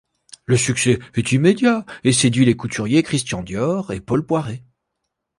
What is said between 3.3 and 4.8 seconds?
Dior et Paul Poiret.